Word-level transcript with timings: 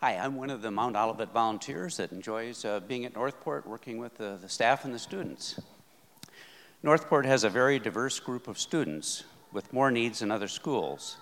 Hi, 0.00 0.12
I'm 0.12 0.36
one 0.36 0.50
of 0.50 0.62
the 0.62 0.70
Mount 0.70 0.94
Olivet 0.94 1.32
volunteers 1.32 1.96
that 1.96 2.12
enjoys 2.12 2.64
uh, 2.64 2.78
being 2.78 3.04
at 3.04 3.16
Northport, 3.16 3.66
working 3.66 3.98
with 3.98 4.16
the, 4.16 4.38
the 4.40 4.48
staff 4.48 4.84
and 4.84 4.94
the 4.94 4.98
students. 5.00 5.60
Northport 6.84 7.26
has 7.26 7.42
a 7.42 7.50
very 7.50 7.80
diverse 7.80 8.20
group 8.20 8.46
of 8.46 8.60
students 8.60 9.24
with 9.52 9.72
more 9.72 9.90
needs 9.90 10.20
than 10.20 10.30
other 10.30 10.46
schools. 10.46 11.16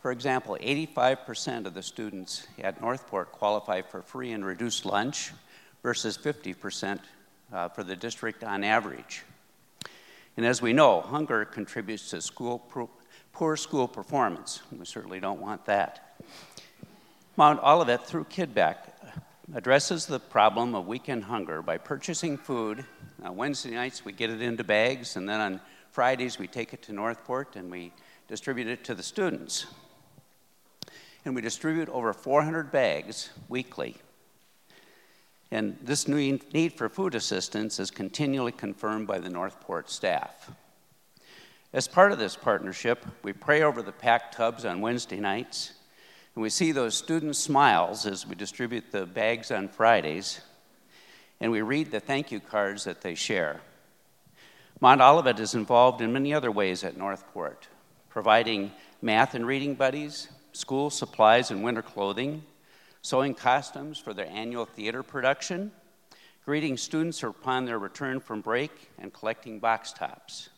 For 0.00 0.10
example, 0.10 0.56
85% 0.62 1.66
of 1.66 1.74
the 1.74 1.82
students 1.82 2.46
at 2.58 2.80
Northport 2.80 3.32
qualify 3.32 3.82
for 3.82 4.00
free 4.00 4.32
and 4.32 4.46
reduced 4.46 4.86
lunch 4.86 5.32
versus 5.82 6.16
50% 6.16 7.00
uh, 7.52 7.68
for 7.68 7.84
the 7.84 7.94
district 7.94 8.44
on 8.44 8.64
average. 8.64 9.24
And 10.38 10.46
as 10.46 10.62
we 10.62 10.72
know, 10.72 11.02
hunger 11.02 11.44
contributes 11.44 12.08
to 12.08 12.22
school 12.22 12.60
pro- 12.60 12.88
poor 13.34 13.58
school 13.58 13.86
performance. 13.86 14.62
We 14.72 14.86
certainly 14.86 15.20
don't 15.20 15.42
want 15.42 15.66
that. 15.66 16.11
Mount 17.34 17.62
Olivet, 17.62 18.06
through 18.06 18.24
KidPak, 18.24 18.76
addresses 19.54 20.04
the 20.04 20.20
problem 20.20 20.74
of 20.74 20.86
weekend 20.86 21.24
hunger 21.24 21.62
by 21.62 21.78
purchasing 21.78 22.36
food. 22.36 22.84
Uh, 23.24 23.32
Wednesday 23.32 23.70
nights, 23.70 24.04
we 24.04 24.12
get 24.12 24.28
it 24.28 24.42
into 24.42 24.62
bags, 24.62 25.16
and 25.16 25.26
then 25.26 25.40
on 25.40 25.60
Fridays, 25.90 26.38
we 26.38 26.46
take 26.46 26.74
it 26.74 26.82
to 26.82 26.92
Northport 26.92 27.56
and 27.56 27.70
we 27.70 27.90
distribute 28.28 28.66
it 28.66 28.84
to 28.84 28.94
the 28.94 29.02
students. 29.02 29.64
And 31.24 31.34
we 31.34 31.40
distribute 31.40 31.88
over 31.88 32.12
400 32.12 32.70
bags 32.70 33.30
weekly. 33.48 33.96
And 35.50 35.78
this 35.82 36.06
need 36.06 36.74
for 36.76 36.90
food 36.90 37.14
assistance 37.14 37.80
is 37.80 37.90
continually 37.90 38.52
confirmed 38.52 39.06
by 39.06 39.18
the 39.18 39.30
Northport 39.30 39.88
staff. 39.88 40.50
As 41.72 41.88
part 41.88 42.12
of 42.12 42.18
this 42.18 42.36
partnership, 42.36 43.06
we 43.22 43.32
pray 43.32 43.62
over 43.62 43.80
the 43.80 43.92
packed 43.92 44.34
tubs 44.34 44.66
on 44.66 44.82
Wednesday 44.82 45.18
nights 45.18 45.72
and 46.34 46.42
we 46.42 46.48
see 46.48 46.72
those 46.72 46.96
student 46.96 47.36
smiles 47.36 48.06
as 48.06 48.26
we 48.26 48.34
distribute 48.34 48.90
the 48.90 49.06
bags 49.06 49.50
on 49.50 49.68
Fridays, 49.68 50.40
and 51.40 51.52
we 51.52 51.60
read 51.60 51.90
the 51.90 52.00
thank 52.00 52.32
you 52.32 52.40
cards 52.40 52.84
that 52.84 53.02
they 53.02 53.14
share. 53.14 53.60
Mount 54.80 55.00
Olivet 55.00 55.38
is 55.38 55.54
involved 55.54 56.00
in 56.00 56.12
many 56.12 56.32
other 56.32 56.50
ways 56.50 56.84
at 56.84 56.96
Northport, 56.96 57.68
providing 58.08 58.72
math 59.00 59.34
and 59.34 59.46
reading 59.46 59.74
buddies, 59.74 60.28
school 60.52 60.90
supplies 60.90 61.50
and 61.50 61.62
winter 61.62 61.82
clothing, 61.82 62.42
sewing 63.02 63.34
costumes 63.34 63.98
for 63.98 64.14
their 64.14 64.28
annual 64.28 64.64
theater 64.64 65.02
production, 65.02 65.70
greeting 66.44 66.76
students 66.76 67.22
upon 67.22 67.64
their 67.64 67.78
return 67.78 68.20
from 68.20 68.40
break, 68.40 68.90
and 68.98 69.12
collecting 69.12 69.58
box 69.58 69.92
tops. 69.92 70.48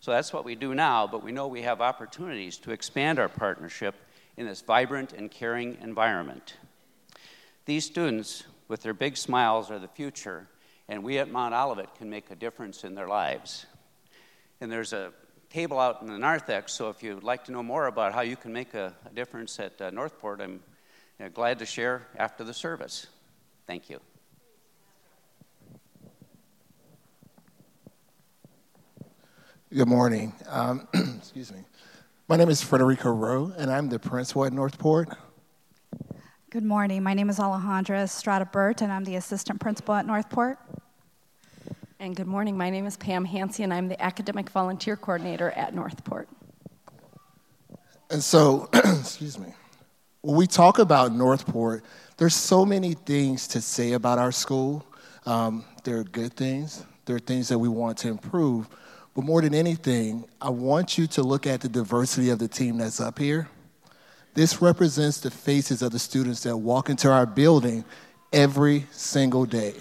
So 0.00 0.12
that's 0.12 0.32
what 0.32 0.44
we 0.44 0.54
do 0.54 0.74
now, 0.74 1.06
but 1.06 1.24
we 1.24 1.32
know 1.32 1.48
we 1.48 1.62
have 1.62 1.80
opportunities 1.80 2.58
to 2.58 2.70
expand 2.70 3.18
our 3.18 3.28
partnership 3.28 3.94
in 4.38 4.46
this 4.46 4.62
vibrant 4.62 5.12
and 5.12 5.30
caring 5.30 5.76
environment. 5.82 6.54
These 7.66 7.84
students, 7.84 8.44
with 8.68 8.82
their 8.82 8.94
big 8.94 9.16
smiles, 9.16 9.68
are 9.68 9.80
the 9.80 9.88
future, 9.88 10.46
and 10.88 11.02
we 11.02 11.18
at 11.18 11.28
Mount 11.28 11.52
Olivet 11.52 11.96
can 11.96 12.08
make 12.08 12.30
a 12.30 12.36
difference 12.36 12.84
in 12.84 12.94
their 12.94 13.08
lives. 13.08 13.66
And 14.60 14.70
there's 14.70 14.92
a 14.92 15.12
table 15.50 15.80
out 15.80 16.02
in 16.02 16.06
the 16.06 16.18
narthex, 16.18 16.72
so 16.72 16.88
if 16.88 17.02
you'd 17.02 17.24
like 17.24 17.44
to 17.46 17.52
know 17.52 17.64
more 17.64 17.88
about 17.88 18.14
how 18.14 18.20
you 18.20 18.36
can 18.36 18.52
make 18.52 18.74
a, 18.74 18.94
a 19.04 19.12
difference 19.12 19.58
at 19.58 19.80
uh, 19.82 19.90
Northport, 19.90 20.40
I'm 20.40 20.60
know, 21.18 21.28
glad 21.30 21.58
to 21.58 21.66
share 21.66 22.06
after 22.16 22.44
the 22.44 22.54
service. 22.54 23.08
Thank 23.66 23.90
you. 23.90 24.00
Good 29.74 29.88
morning. 29.88 30.32
Um, 30.48 30.86
excuse 31.18 31.52
me. 31.52 31.64
My 32.30 32.36
name 32.36 32.50
is 32.50 32.62
Frederico 32.62 33.18
Rowe, 33.18 33.54
and 33.56 33.70
I'm 33.70 33.88
the 33.88 33.98
principal 33.98 34.44
at 34.44 34.52
Northport. 34.52 35.08
Good 36.50 36.62
morning. 36.62 37.02
My 37.02 37.14
name 37.14 37.30
is 37.30 37.38
Alejandra 37.38 38.02
Estrada 38.02 38.44
Burt, 38.44 38.82
and 38.82 38.92
I'm 38.92 39.04
the 39.04 39.16
assistant 39.16 39.60
principal 39.60 39.94
at 39.94 40.04
Northport. 40.04 40.58
And 41.98 42.14
good 42.14 42.26
morning. 42.26 42.54
My 42.54 42.68
name 42.68 42.84
is 42.84 42.98
Pam 42.98 43.24
Hansey, 43.24 43.64
and 43.64 43.72
I'm 43.72 43.88
the 43.88 43.98
academic 44.02 44.50
volunteer 44.50 44.94
coordinator 44.94 45.52
at 45.52 45.74
Northport. 45.74 46.28
And 48.10 48.22
so, 48.22 48.68
excuse 48.74 49.38
me, 49.38 49.54
when 50.20 50.36
we 50.36 50.46
talk 50.46 50.78
about 50.78 51.12
Northport, 51.12 51.82
there's 52.18 52.34
so 52.34 52.66
many 52.66 52.92
things 52.92 53.48
to 53.48 53.62
say 53.62 53.92
about 53.92 54.18
our 54.18 54.32
school. 54.32 54.84
Um, 55.24 55.64
there 55.82 55.96
are 55.96 56.04
good 56.04 56.34
things, 56.34 56.84
there 57.06 57.16
are 57.16 57.20
things 57.20 57.48
that 57.48 57.58
we 57.58 57.70
want 57.70 57.96
to 57.98 58.08
improve. 58.08 58.68
But 59.14 59.24
more 59.24 59.42
than 59.42 59.54
anything, 59.54 60.24
I 60.40 60.50
want 60.50 60.96
you 60.96 61.06
to 61.08 61.22
look 61.22 61.46
at 61.46 61.60
the 61.60 61.68
diversity 61.68 62.30
of 62.30 62.38
the 62.38 62.48
team 62.48 62.78
that's 62.78 63.00
up 63.00 63.18
here. 63.18 63.48
This 64.34 64.62
represents 64.62 65.20
the 65.20 65.30
faces 65.30 65.82
of 65.82 65.90
the 65.90 65.98
students 65.98 66.44
that 66.44 66.56
walk 66.56 66.90
into 66.90 67.10
our 67.10 67.26
building 67.26 67.84
every 68.32 68.86
single 68.92 69.44
day. 69.44 69.74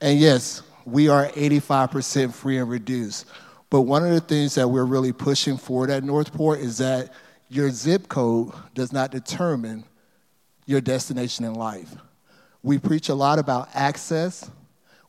And 0.00 0.18
yes, 0.18 0.62
we 0.84 1.08
are 1.08 1.28
85% 1.28 2.32
free 2.32 2.58
and 2.58 2.68
reduced. 2.68 3.26
But 3.70 3.82
one 3.82 4.04
of 4.04 4.10
the 4.10 4.20
things 4.20 4.54
that 4.56 4.68
we're 4.68 4.84
really 4.84 5.12
pushing 5.12 5.56
forward 5.56 5.90
at 5.90 6.04
Northport 6.04 6.60
is 6.60 6.78
that 6.78 7.12
your 7.48 7.70
zip 7.70 8.08
code 8.08 8.52
does 8.74 8.92
not 8.92 9.10
determine 9.10 9.84
your 10.66 10.80
destination 10.80 11.44
in 11.44 11.54
life. 11.54 11.94
We 12.62 12.78
preach 12.78 13.08
a 13.08 13.14
lot 13.14 13.38
about 13.38 13.68
access, 13.74 14.50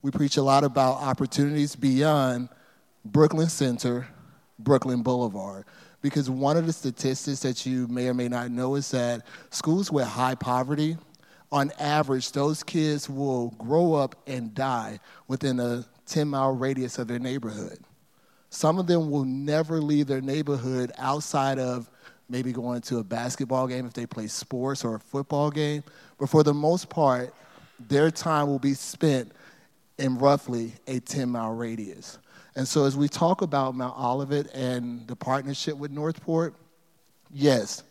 we 0.01 0.11
preach 0.11 0.37
a 0.37 0.41
lot 0.41 0.63
about 0.63 0.95
opportunities 0.95 1.75
beyond 1.75 2.49
Brooklyn 3.06 3.50
Center, 3.50 4.08
Brooklyn 4.59 5.03
Boulevard. 5.03 5.66
Because 6.02 6.30
one 6.30 6.58
of 6.58 6.66
the 6.66 6.74
statistics 6.74 7.40
that 7.41 7.66
you 7.66 7.88
may 7.88 8.09
or 8.09 8.14
may 8.14 8.28
not 8.28 8.52
know 8.52 8.75
is 8.75 8.91
that 8.91 9.25
schools 9.52 9.91
with 9.91 10.06
high 10.06 10.36
poverty, 10.36 10.97
on 11.52 11.72
average, 11.80 12.31
those 12.31 12.64
kids 12.64 13.09
will 13.09 13.52
grow 13.52 13.94
up 13.94 14.16
and 14.28 14.53
die 14.53 15.00
within 15.28 15.59
a 15.59 15.86
10 16.08 16.28
mile 16.28 16.56
radius 16.56 16.97
of 16.97 17.08
their 17.08 17.19
neighborhood. 17.19 17.78
Some 18.50 18.80
of 18.80 18.88
them 18.88 19.09
will 19.09 19.24
never 19.24 19.80
leave 19.80 20.08
their 20.08 20.22
neighborhood 20.22 20.91
outside 20.97 21.59
of 21.59 21.90
maybe 22.28 22.52
going 22.52 22.81
to 22.81 22.97
a 22.97 23.03
basketball 23.03 23.68
game 23.68 23.85
if 23.85 23.94
they 23.94 24.06
play 24.06 24.28
sports 24.28 24.84
or 24.84 24.96
a 24.96 25.00
football 25.00 25.52
game. 25.52 25.84
But 26.20 26.30
for 26.30 26.44
the 26.44 26.53
most 26.53 26.90
part, 26.90 27.34
their 27.80 28.12
time 28.12 28.47
will 28.47 28.59
be 28.59 28.74
spent 28.74 29.31
in 29.97 30.18
roughly 30.18 30.74
a 30.88 31.00
10 31.00 31.30
mile 31.30 31.53
radius. 31.53 32.18
And 32.56 32.68
so, 32.68 32.86
as 32.86 32.96
we 32.96 33.08
talk 33.08 33.41
about 33.41 33.75
Mount 33.75 33.97
Olivet 33.97 34.53
and 34.53 35.08
the 35.08 35.16
partnership 35.16 35.75
with 35.75 35.91
Northport, 35.91 36.53
yes, 37.31 37.84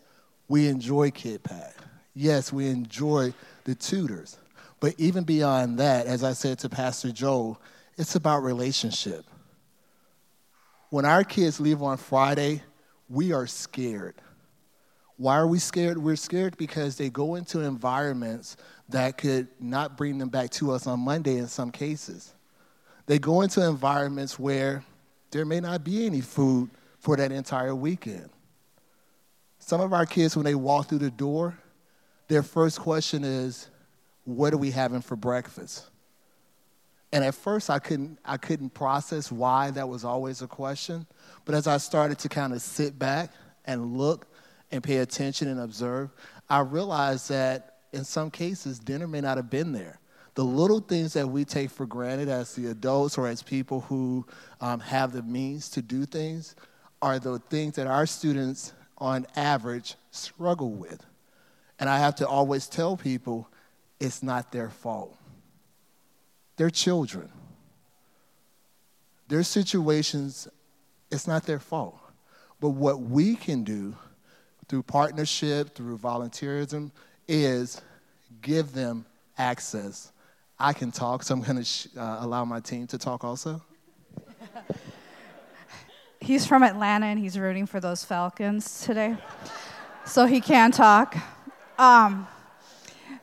we 0.47 0.67
enjoy 0.67 1.11
KidPack. 1.11 1.73
Yes, 2.15 2.53
we 2.53 2.67
enjoy 2.67 3.33
the 3.65 3.75
tutors. 3.75 4.37
But 4.79 4.95
even 4.97 5.23
beyond 5.23 5.79
that, 5.79 6.07
as 6.07 6.23
I 6.23 6.33
said 6.33 6.59
to 6.59 6.69
Pastor 6.69 7.11
Joel, 7.11 7.59
it's 7.97 8.15
about 8.15 8.43
relationship. 8.43 9.25
When 10.89 11.05
our 11.05 11.23
kids 11.23 11.59
leave 11.59 11.81
on 11.81 11.97
Friday, 11.97 12.61
we 13.09 13.33
are 13.33 13.47
scared. 13.47 14.15
Why 15.17 15.37
are 15.37 15.47
we 15.47 15.59
scared? 15.59 15.97
We're 15.97 16.15
scared 16.15 16.57
because 16.57 16.97
they 16.97 17.09
go 17.09 17.35
into 17.35 17.61
environments 17.61 18.57
that 18.89 19.17
could 19.17 19.47
not 19.59 19.97
bring 19.97 20.17
them 20.17 20.29
back 20.29 20.49
to 20.51 20.71
us 20.71 20.87
on 20.87 20.99
Monday 20.99 21.37
in 21.37 21.47
some 21.47 21.71
cases. 21.71 22.33
They 23.05 23.19
go 23.19 23.41
into 23.41 23.65
environments 23.65 24.39
where 24.39 24.83
there 25.31 25.45
may 25.45 25.59
not 25.59 25.83
be 25.83 26.05
any 26.05 26.21
food 26.21 26.69
for 26.99 27.17
that 27.17 27.31
entire 27.31 27.75
weekend. 27.75 28.29
Some 29.59 29.81
of 29.81 29.93
our 29.93 30.05
kids, 30.05 30.35
when 30.35 30.45
they 30.45 30.55
walk 30.55 30.89
through 30.89 30.99
the 30.99 31.11
door, 31.11 31.57
their 32.27 32.43
first 32.43 32.79
question 32.79 33.23
is, 33.23 33.69
What 34.25 34.53
are 34.53 34.57
we 34.57 34.71
having 34.71 35.01
for 35.01 35.15
breakfast? 35.15 35.89
And 37.11 37.23
at 37.23 37.35
first, 37.35 37.69
I 37.69 37.79
couldn't, 37.79 38.19
I 38.25 38.37
couldn't 38.37 38.73
process 38.73 39.31
why 39.31 39.71
that 39.71 39.87
was 39.87 40.03
always 40.03 40.41
a 40.41 40.47
question. 40.47 41.05
But 41.45 41.55
as 41.55 41.67
I 41.67 41.77
started 41.77 42.17
to 42.19 42.29
kind 42.29 42.53
of 42.53 42.61
sit 42.61 42.97
back 42.97 43.31
and 43.65 43.97
look 43.97 44.27
and 44.71 44.83
pay 44.83 44.97
attention 44.97 45.47
and 45.47 45.59
observe, 45.59 46.09
I 46.49 46.59
realized 46.59 47.29
that 47.29 47.77
in 47.91 48.03
some 48.03 48.31
cases, 48.31 48.79
dinner 48.79 49.07
may 49.07 49.21
not 49.21 49.37
have 49.37 49.49
been 49.49 49.71
there 49.71 49.99
the 50.35 50.43
little 50.43 50.79
things 50.79 51.13
that 51.13 51.27
we 51.27 51.45
take 51.45 51.69
for 51.69 51.85
granted 51.85 52.27
as 52.27 52.55
the 52.55 52.67
adults 52.67 53.17
or 53.17 53.27
as 53.27 53.43
people 53.43 53.81
who 53.81 54.25
um, 54.61 54.79
have 54.79 55.11
the 55.11 55.21
means 55.21 55.69
to 55.69 55.81
do 55.81 56.05
things 56.05 56.55
are 57.01 57.19
the 57.19 57.37
things 57.37 57.75
that 57.75 57.85
our 57.85 58.05
students, 58.05 58.73
on 58.97 59.27
average, 59.35 59.95
struggle 60.11 60.71
with. 60.71 61.05
And 61.79 61.89
I 61.89 61.99
have 61.99 62.15
to 62.15 62.27
always 62.27 62.67
tell 62.67 62.97
people 62.97 63.47
it's 63.99 64.23
not 64.23 64.51
their 64.51 64.69
fault. 64.69 65.15
They're 66.55 66.69
children. 66.69 67.29
Their 69.27 69.43
situations, 69.43 70.47
it's 71.11 71.27
not 71.27 71.43
their 71.43 71.59
fault. 71.59 71.99
But 72.59 72.69
what 72.69 73.01
we 73.01 73.35
can 73.35 73.63
do 73.63 73.95
through 74.67 74.83
partnership, 74.83 75.75
through 75.75 75.97
volunteerism, 75.97 76.91
is 77.27 77.81
give 78.41 78.73
them 78.73 79.05
access 79.37 80.11
I 80.59 80.73
can 80.73 80.91
talk, 80.91 81.23
so 81.23 81.33
I'm 81.33 81.41
going 81.41 81.57
to 81.57 81.63
sh- 81.63 81.87
uh, 81.97 82.17
allow 82.21 82.45
my 82.45 82.59
team 82.59 82.87
to 82.87 82.97
talk 82.97 83.23
also. 83.23 83.61
he's 86.21 86.45
from 86.45 86.63
Atlanta 86.63 87.07
and 87.07 87.19
he's 87.19 87.37
rooting 87.37 87.65
for 87.65 87.79
those 87.79 88.03
Falcons 88.05 88.81
today, 88.81 89.17
so 90.05 90.25
he 90.25 90.39
can 90.39 90.71
talk. 90.71 91.15
Um, 91.77 92.27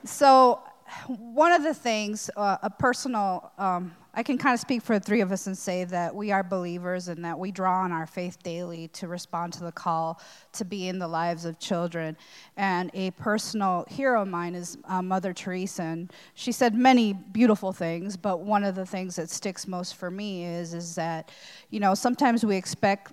So, 0.04 0.60
one 1.06 1.52
of 1.52 1.62
the 1.62 1.74
things, 1.74 2.30
uh, 2.36 2.56
a 2.62 2.70
personal, 2.70 3.52
um, 3.58 3.94
I 4.12 4.24
can 4.24 4.38
kind 4.38 4.54
of 4.54 4.60
speak 4.60 4.82
for 4.82 4.98
the 4.98 5.04
three 5.04 5.20
of 5.20 5.30
us 5.30 5.46
and 5.46 5.56
say 5.56 5.84
that 5.84 6.14
we 6.14 6.32
are 6.32 6.42
believers 6.42 7.06
and 7.06 7.24
that 7.24 7.38
we 7.38 7.52
draw 7.52 7.82
on 7.82 7.92
our 7.92 8.06
faith 8.06 8.42
daily 8.42 8.88
to 8.88 9.06
respond 9.06 9.52
to 9.54 9.64
the 9.64 9.70
call 9.70 10.20
to 10.54 10.64
be 10.64 10.88
in 10.88 10.98
the 10.98 11.06
lives 11.06 11.44
of 11.44 11.60
children. 11.60 12.16
And 12.56 12.90
a 12.92 13.12
personal 13.12 13.86
hero 13.88 14.22
of 14.22 14.28
mine 14.28 14.56
is 14.56 14.78
uh, 14.84 15.00
Mother 15.00 15.32
Teresa. 15.32 15.82
And 15.82 16.12
she 16.34 16.50
said 16.50 16.74
many 16.74 17.12
beautiful 17.12 17.72
things, 17.72 18.16
but 18.16 18.40
one 18.40 18.64
of 18.64 18.74
the 18.74 18.86
things 18.86 19.14
that 19.14 19.30
sticks 19.30 19.68
most 19.68 19.94
for 19.94 20.10
me 20.10 20.44
is, 20.44 20.74
is 20.74 20.96
that, 20.96 21.30
you 21.70 21.78
know, 21.78 21.94
sometimes 21.94 22.44
we 22.44 22.56
expect 22.56 23.12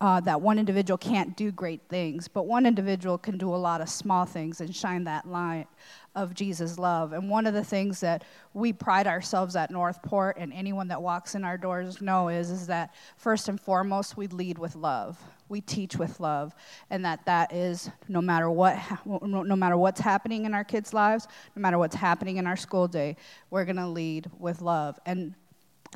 uh, 0.00 0.20
that 0.20 0.40
one 0.40 0.58
individual 0.58 0.96
can't 0.96 1.36
do 1.36 1.50
great 1.50 1.82
things, 1.88 2.28
but 2.28 2.46
one 2.46 2.66
individual 2.66 3.18
can 3.18 3.36
do 3.36 3.52
a 3.52 3.56
lot 3.56 3.80
of 3.80 3.88
small 3.88 4.24
things 4.24 4.60
and 4.60 4.74
shine 4.74 5.04
that 5.04 5.26
light 5.26 5.66
of 6.14 6.34
Jesus' 6.34 6.78
love. 6.78 7.12
And 7.12 7.28
one 7.28 7.46
of 7.46 7.54
the 7.54 7.64
things 7.64 8.00
that 8.00 8.22
we 8.54 8.72
pride 8.72 9.08
ourselves 9.08 9.56
at 9.56 9.70
Northport, 9.70 10.36
and 10.38 10.52
anyone 10.52 10.88
that 10.88 11.02
walks 11.02 11.34
in 11.34 11.44
our 11.44 11.58
doors 11.58 12.00
know 12.00 12.28
is, 12.28 12.50
is 12.50 12.66
that 12.68 12.94
first 13.16 13.48
and 13.48 13.60
foremost, 13.60 14.16
we 14.16 14.28
lead 14.28 14.58
with 14.58 14.76
love. 14.76 15.18
We 15.48 15.60
teach 15.62 15.96
with 15.96 16.20
love, 16.20 16.54
and 16.90 17.04
that 17.04 17.24
that 17.24 17.52
is 17.54 17.90
no 18.06 18.20
matter 18.20 18.50
what, 18.50 18.78
no 19.06 19.56
matter 19.56 19.78
what's 19.78 20.00
happening 20.00 20.44
in 20.44 20.52
our 20.52 20.64
kids' 20.64 20.92
lives, 20.92 21.26
no 21.56 21.62
matter 21.62 21.78
what's 21.78 21.96
happening 21.96 22.36
in 22.36 22.46
our 22.46 22.56
school 22.56 22.86
day, 22.86 23.16
we're 23.50 23.64
going 23.64 23.76
to 23.76 23.86
lead 23.86 24.30
with 24.38 24.60
love. 24.60 24.98
And 25.06 25.34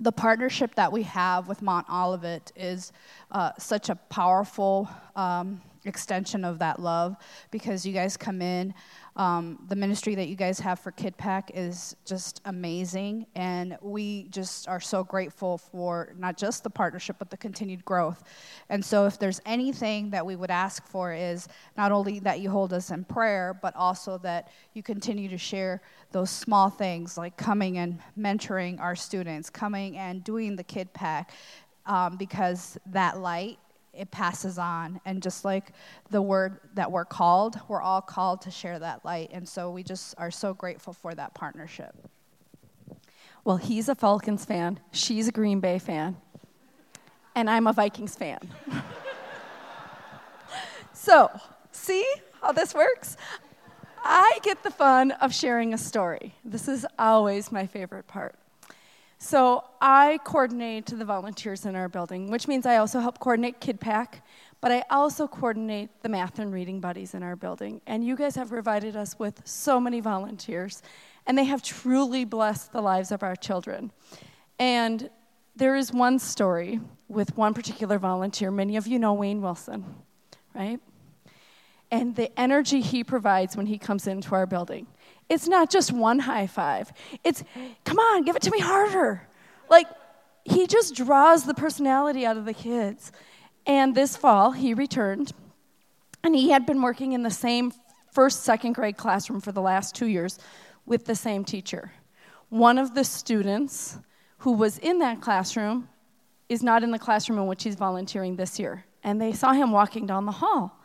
the 0.00 0.12
partnership 0.12 0.74
that 0.74 0.90
we 0.90 1.02
have 1.02 1.48
with 1.48 1.62
Mount 1.62 1.88
Olivet 1.90 2.52
is 2.56 2.92
uh, 3.30 3.52
such 3.58 3.88
a 3.88 3.94
powerful 3.94 4.88
um, 5.16 5.60
extension 5.84 6.44
of 6.44 6.58
that 6.60 6.80
love 6.80 7.16
because 7.50 7.84
you 7.84 7.92
guys 7.92 8.16
come 8.16 8.40
in 8.40 8.72
um, 9.14 9.58
the 9.68 9.76
ministry 9.76 10.14
that 10.14 10.28
you 10.28 10.36
guys 10.36 10.58
have 10.60 10.80
for 10.80 10.90
KidPak 10.90 11.50
is 11.52 11.94
just 12.06 12.40
amazing, 12.46 13.26
and 13.34 13.76
we 13.82 14.24
just 14.30 14.68
are 14.68 14.80
so 14.80 15.04
grateful 15.04 15.58
for 15.58 16.14
not 16.18 16.38
just 16.38 16.64
the 16.64 16.70
partnership 16.70 17.16
but 17.18 17.28
the 17.28 17.36
continued 17.36 17.84
growth. 17.84 18.24
And 18.70 18.82
so, 18.82 19.04
if 19.04 19.18
there's 19.18 19.40
anything 19.44 20.08
that 20.10 20.24
we 20.24 20.34
would 20.34 20.50
ask 20.50 20.86
for, 20.86 21.12
is 21.12 21.46
not 21.76 21.92
only 21.92 22.20
that 22.20 22.40
you 22.40 22.48
hold 22.48 22.72
us 22.72 22.90
in 22.90 23.04
prayer, 23.04 23.58
but 23.60 23.76
also 23.76 24.16
that 24.18 24.50
you 24.72 24.82
continue 24.82 25.28
to 25.28 25.38
share 25.38 25.82
those 26.12 26.30
small 26.30 26.70
things 26.70 27.18
like 27.18 27.36
coming 27.36 27.78
and 27.78 28.00
mentoring 28.18 28.80
our 28.80 28.96
students, 28.96 29.50
coming 29.50 29.98
and 29.98 30.24
doing 30.24 30.56
the 30.56 30.64
KidPak, 30.64 31.26
um, 31.84 32.16
because 32.16 32.78
that 32.86 33.18
light 33.18 33.58
it 33.92 34.10
passes 34.10 34.58
on. 34.58 35.00
And 35.04 35.22
just 35.22 35.44
like 35.44 35.72
the 36.10 36.22
word 36.22 36.60
that 36.74 36.90
we're 36.90 37.04
called, 37.04 37.60
we're 37.68 37.82
all 37.82 38.00
called 38.00 38.42
to 38.42 38.50
share 38.50 38.78
that 38.78 39.04
light. 39.04 39.30
And 39.32 39.48
so 39.48 39.70
we 39.70 39.82
just 39.82 40.14
are 40.18 40.30
so 40.30 40.54
grateful 40.54 40.92
for 40.92 41.14
that 41.14 41.34
partnership. 41.34 41.94
Well, 43.44 43.56
he's 43.56 43.88
a 43.88 43.94
Falcons 43.94 44.44
fan, 44.44 44.78
she's 44.92 45.26
a 45.26 45.32
Green 45.32 45.58
Bay 45.58 45.80
fan, 45.80 46.16
and 47.34 47.50
I'm 47.50 47.66
a 47.66 47.72
Vikings 47.72 48.14
fan. 48.14 48.38
so, 50.92 51.28
see 51.72 52.06
how 52.40 52.52
this 52.52 52.72
works? 52.72 53.16
I 54.04 54.38
get 54.42 54.62
the 54.62 54.70
fun 54.70 55.10
of 55.12 55.34
sharing 55.34 55.74
a 55.74 55.78
story. 55.78 56.34
This 56.44 56.68
is 56.68 56.86
always 56.98 57.50
my 57.50 57.66
favorite 57.66 58.06
part. 58.06 58.36
So 59.22 59.62
I 59.80 60.18
coordinate 60.24 60.86
the 60.86 61.04
volunteers 61.04 61.64
in 61.64 61.76
our 61.76 61.88
building, 61.88 62.28
which 62.28 62.48
means 62.48 62.66
I 62.66 62.78
also 62.78 62.98
help 62.98 63.20
coordinate 63.20 63.60
KidPak, 63.60 64.20
but 64.60 64.72
I 64.72 64.82
also 64.90 65.28
coordinate 65.28 65.90
the 66.02 66.08
math 66.08 66.40
and 66.40 66.52
reading 66.52 66.80
buddies 66.80 67.14
in 67.14 67.22
our 67.22 67.36
building. 67.36 67.80
And 67.86 68.04
you 68.04 68.16
guys 68.16 68.34
have 68.34 68.48
provided 68.48 68.96
us 68.96 69.16
with 69.20 69.40
so 69.44 69.78
many 69.78 70.00
volunteers, 70.00 70.82
and 71.24 71.38
they 71.38 71.44
have 71.44 71.62
truly 71.62 72.24
blessed 72.24 72.72
the 72.72 72.80
lives 72.80 73.12
of 73.12 73.22
our 73.22 73.36
children. 73.36 73.92
And 74.58 75.08
there 75.54 75.76
is 75.76 75.92
one 75.92 76.18
story 76.18 76.80
with 77.06 77.36
one 77.36 77.54
particular 77.54 78.00
volunteer. 78.00 78.50
Many 78.50 78.76
of 78.76 78.88
you 78.88 78.98
know 78.98 79.14
Wayne 79.14 79.40
Wilson, 79.40 79.84
right? 80.52 80.80
And 81.92 82.16
the 82.16 82.36
energy 82.40 82.80
he 82.80 83.04
provides 83.04 83.56
when 83.56 83.66
he 83.66 83.78
comes 83.78 84.08
into 84.08 84.34
our 84.34 84.46
building. 84.46 84.88
It's 85.32 85.48
not 85.48 85.70
just 85.70 85.92
one 85.92 86.18
high 86.18 86.46
five. 86.46 86.92
It's, 87.24 87.42
come 87.84 87.98
on, 87.98 88.22
give 88.22 88.36
it 88.36 88.42
to 88.42 88.50
me 88.50 88.58
harder. 88.60 89.26
Like, 89.70 89.86
he 90.44 90.66
just 90.66 90.94
draws 90.94 91.44
the 91.44 91.54
personality 91.54 92.26
out 92.26 92.36
of 92.36 92.44
the 92.44 92.52
kids. 92.52 93.12
And 93.66 93.94
this 93.94 94.14
fall, 94.14 94.50
he 94.50 94.74
returned, 94.74 95.32
and 96.22 96.34
he 96.34 96.50
had 96.50 96.66
been 96.66 96.82
working 96.82 97.12
in 97.12 97.22
the 97.22 97.30
same 97.30 97.72
first, 98.12 98.42
second 98.42 98.74
grade 98.74 98.98
classroom 98.98 99.40
for 99.40 99.52
the 99.52 99.62
last 99.62 99.94
two 99.94 100.04
years 100.04 100.38
with 100.84 101.06
the 101.06 101.14
same 101.14 101.46
teacher. 101.46 101.92
One 102.50 102.76
of 102.76 102.94
the 102.94 103.02
students 103.04 103.96
who 104.38 104.52
was 104.52 104.76
in 104.76 104.98
that 104.98 105.22
classroom 105.22 105.88
is 106.50 106.62
not 106.62 106.82
in 106.82 106.90
the 106.90 106.98
classroom 106.98 107.38
in 107.38 107.46
which 107.46 107.62
he's 107.62 107.76
volunteering 107.76 108.36
this 108.36 108.58
year. 108.58 108.84
And 109.02 109.18
they 109.18 109.32
saw 109.32 109.52
him 109.54 109.72
walking 109.72 110.04
down 110.04 110.26
the 110.26 110.32
hall. 110.32 110.78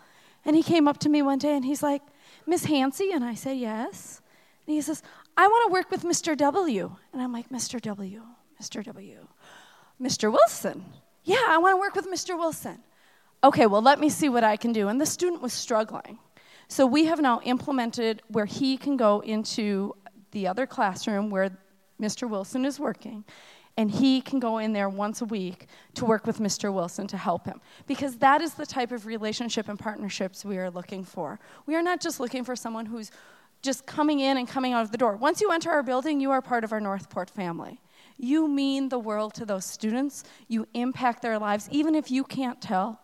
And 0.46 0.56
he 0.56 0.64
came 0.64 0.88
up 0.88 1.00
to 1.00 1.10
me 1.10 1.22
one 1.22 1.38
day 1.40 1.54
and 1.54 1.66
he's 1.66 1.84
like, 1.84 2.02
Miss 2.46 2.66
Hansey? 2.66 3.12
And 3.14 3.26
I 3.26 3.34
said, 3.34 3.58
Yes. 3.58 4.22
And 4.68 4.76
he 4.76 4.82
says, 4.82 5.02
I 5.38 5.48
want 5.48 5.70
to 5.70 5.74
work 5.74 5.90
with 5.90 6.04
Mr. 6.04 6.36
W. 6.36 6.96
And 7.14 7.22
I'm 7.22 7.32
like, 7.32 7.50
Mr. 7.50 7.82
W, 7.82 8.24
Mr. 8.62 8.84
W. 8.84 9.28
Mr. 10.00 10.32
Wilson. 10.32 10.86
Yeah, 11.24 11.44
I 11.48 11.58
want 11.58 11.74
to 11.74 11.78
work 11.78 11.96
with 11.96 12.08
Mr. 12.08 12.38
Wilson. 12.38 12.80
Okay, 13.44 13.66
well, 13.66 13.82
let 13.82 14.00
me 14.00 14.10
see 14.10 14.30
what 14.30 14.44
I 14.44 14.58
can 14.58 14.74
do. 14.74 14.88
And 14.88 15.00
the 15.00 15.06
student 15.06 15.42
was 15.42 15.54
struggling. 15.54 16.20
So 16.68 16.86
we 16.86 17.06
have 17.06 17.22
now 17.22 17.40
implemented 17.46 18.22
where 18.28 18.46
he 18.46 18.78
can 18.78 18.98
go 18.98 19.22
into 19.22 19.96
the 20.32 20.48
other 20.48 20.66
classroom 20.66 21.30
where 21.30 21.58
Mr. 22.02 22.30
Wilson 22.30 22.66
is 22.66 22.80
working, 22.80 23.24
and 23.78 23.90
he 23.90 24.22
can 24.22 24.40
go 24.40 24.58
in 24.58 24.74
there 24.74 24.90
once 24.90 25.22
a 25.22 25.26
week 25.26 25.68
to 25.96 26.06
work 26.06 26.28
with 26.28 26.40
Mr. 26.40 26.74
Wilson 26.74 27.08
to 27.08 27.18
help 27.18 27.46
him. 27.46 27.62
Because 27.88 28.18
that 28.18 28.42
is 28.42 28.54
the 28.56 28.66
type 28.66 28.92
of 28.92 29.06
relationship 29.06 29.70
and 29.70 29.80
partnerships 29.80 30.44
we 30.44 30.58
are 30.58 30.70
looking 30.70 31.04
for. 31.04 31.40
We 31.66 31.76
are 31.76 31.82
not 31.82 32.02
just 32.02 32.20
looking 32.20 32.44
for 32.44 32.56
someone 32.56 32.86
who's 32.86 33.12
just 33.68 33.86
coming 33.86 34.22
in 34.22 34.38
and 34.38 34.48
coming 34.48 34.72
out 34.72 34.82
of 34.82 34.92
the 34.92 34.98
door. 34.98 35.18
Once 35.18 35.42
you 35.42 35.52
enter 35.52 35.70
our 35.70 35.84
building, 35.84 36.22
you 36.22 36.32
are 36.32 36.42
part 36.42 36.64
of 36.64 36.72
our 36.72 36.80
Northport 36.80 37.30
family. 37.30 37.82
You 38.18 38.48
mean 38.48 38.88
the 38.88 38.98
world 38.98 39.34
to 39.34 39.46
those 39.46 39.66
students. 39.66 40.24
You 40.48 40.66
impact 40.74 41.22
their 41.22 41.38
lives, 41.38 41.68
even 41.70 41.94
if 41.94 42.10
you 42.10 42.24
can't 42.24 42.62
tell. 42.62 43.02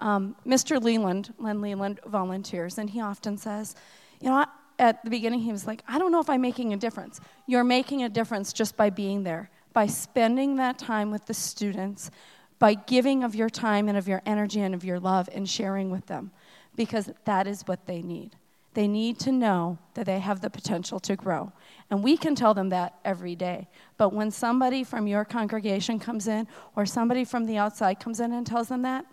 Um, 0.00 0.36
Mr. 0.46 0.82
Leland, 0.82 1.34
Len 1.38 1.60
Leland, 1.60 2.00
volunteers, 2.06 2.78
and 2.78 2.88
he 2.88 3.02
often 3.02 3.36
says, 3.36 3.76
you 4.22 4.30
know, 4.30 4.46
at 4.78 5.04
the 5.04 5.10
beginning, 5.10 5.40
he 5.40 5.52
was 5.52 5.66
like, 5.66 5.82
I 5.86 5.98
don't 5.98 6.10
know 6.10 6.20
if 6.20 6.30
I'm 6.30 6.40
making 6.40 6.72
a 6.72 6.78
difference. 6.78 7.20
You're 7.46 7.62
making 7.62 8.02
a 8.02 8.08
difference 8.08 8.54
just 8.54 8.78
by 8.78 8.88
being 8.88 9.22
there, 9.22 9.50
by 9.74 9.86
spending 9.86 10.56
that 10.56 10.78
time 10.78 11.10
with 11.10 11.26
the 11.26 11.34
students, 11.34 12.10
by 12.58 12.72
giving 12.72 13.22
of 13.22 13.34
your 13.34 13.50
time 13.50 13.86
and 13.86 13.98
of 13.98 14.08
your 14.08 14.22
energy 14.24 14.62
and 14.62 14.74
of 14.74 14.82
your 14.82 14.98
love 14.98 15.28
and 15.34 15.46
sharing 15.46 15.90
with 15.90 16.06
them, 16.06 16.30
because 16.74 17.10
that 17.26 17.46
is 17.46 17.62
what 17.66 17.84
they 17.84 18.00
need. 18.00 18.36
They 18.74 18.86
need 18.86 19.18
to 19.20 19.32
know 19.32 19.78
that 19.94 20.06
they 20.06 20.20
have 20.20 20.40
the 20.40 20.50
potential 20.50 21.00
to 21.00 21.16
grow. 21.16 21.52
And 21.90 22.04
we 22.04 22.16
can 22.16 22.34
tell 22.34 22.54
them 22.54 22.68
that 22.68 22.94
every 23.04 23.34
day. 23.34 23.68
But 23.96 24.12
when 24.12 24.30
somebody 24.30 24.84
from 24.84 25.08
your 25.08 25.24
congregation 25.24 25.98
comes 25.98 26.28
in 26.28 26.46
or 26.76 26.86
somebody 26.86 27.24
from 27.24 27.46
the 27.46 27.56
outside 27.56 27.98
comes 27.98 28.20
in 28.20 28.32
and 28.32 28.46
tells 28.46 28.68
them 28.68 28.82
that, 28.82 29.06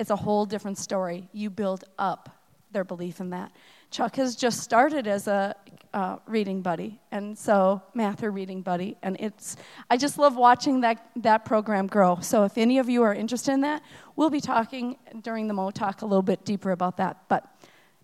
it's 0.00 0.10
a 0.10 0.16
whole 0.16 0.46
different 0.46 0.78
story. 0.78 1.28
You 1.32 1.50
build 1.50 1.84
up 1.98 2.30
their 2.72 2.84
belief 2.84 3.20
in 3.20 3.30
that. 3.30 3.52
Chuck 3.90 4.16
has 4.16 4.36
just 4.36 4.60
started 4.60 5.06
as 5.06 5.28
a 5.28 5.54
uh, 5.94 6.16
reading 6.26 6.60
buddy, 6.60 7.00
and 7.12 7.38
so 7.38 7.80
math 7.94 8.22
or 8.22 8.30
reading 8.30 8.60
buddy, 8.60 8.96
and 9.02 9.16
it's 9.18 9.56
I 9.88 9.96
just 9.96 10.18
love 10.18 10.36
watching 10.36 10.80
that 10.80 11.08
that 11.16 11.44
program 11.44 11.86
grow. 11.86 12.18
So 12.20 12.44
if 12.44 12.58
any 12.58 12.78
of 12.78 12.90
you 12.90 13.02
are 13.04 13.14
interested 13.14 13.52
in 13.52 13.60
that, 13.62 13.82
we'll 14.16 14.28
be 14.28 14.40
talking 14.40 14.96
during 15.22 15.48
the 15.48 15.54
Mo 15.54 15.70
talk 15.70 16.02
a 16.02 16.06
little 16.06 16.22
bit 16.22 16.44
deeper 16.44 16.72
about 16.72 16.96
that. 16.98 17.16
But 17.28 17.46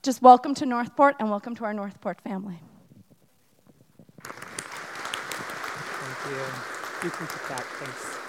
just 0.02 0.20
welcome 0.20 0.52
to 0.56 0.66
Northport 0.66 1.14
and 1.20 1.30
welcome 1.30 1.54
to 1.54 1.64
our 1.64 1.72
Northport 1.72 2.20
family. 2.22 2.58
Thank 4.24 4.34
you. 6.34 6.42
You 7.04 7.10
can 7.10 7.26
thanks. 7.26 8.21